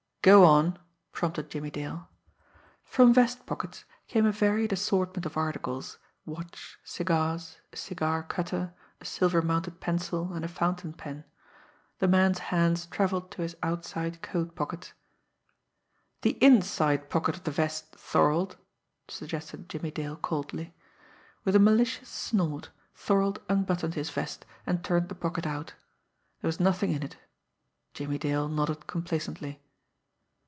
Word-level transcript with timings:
"Go 0.23 0.43
on!" 0.45 0.77
prompted 1.13 1.49
Jimmie 1.49 1.71
Dale. 1.71 2.07
From 2.83 3.11
vest 3.11 3.47
pockets 3.47 3.85
came 4.07 4.27
a 4.27 4.31
varied 4.31 4.71
assortment 4.71 5.25
of 5.25 5.35
articles 5.35 5.97
watch, 6.27 6.77
cigars, 6.83 7.57
a 7.73 7.75
cigar 7.75 8.21
cutter, 8.21 8.71
a 8.99 9.05
silver 9.05 9.41
mounted 9.41 9.79
pencil, 9.79 10.31
and 10.33 10.45
a 10.45 10.47
fountain 10.47 10.93
pen. 10.93 11.23
The 11.97 12.07
man's 12.07 12.37
hands 12.53 12.85
travelled 12.85 13.31
to 13.31 13.41
his 13.41 13.55
outside 13.63 14.21
coat 14.21 14.53
pockets. 14.55 14.93
"The 16.21 16.33
inside 16.39 17.09
pocket 17.09 17.35
of 17.37 17.43
the 17.43 17.49
vest, 17.49 17.93
Thorold," 17.95 18.57
suggested 19.07 19.67
Jimmie 19.67 19.89
Dale 19.89 20.17
coldly. 20.17 20.75
With 21.43 21.55
a 21.55 21.59
malicious 21.59 22.09
snort, 22.09 22.69
Thorold 22.93 23.41
unbuttoned 23.49 23.95
his 23.95 24.11
vest, 24.11 24.45
and 24.67 24.83
turned 24.83 25.09
the 25.09 25.15
pocket 25.15 25.47
out. 25.47 25.73
There 26.41 26.47
was 26.47 26.59
nothing 26.59 26.91
in 26.91 27.01
it. 27.01 27.17
Jimmie 27.95 28.19
Dale 28.19 28.47
nodded 28.47 28.85
complacently. 28.85 29.63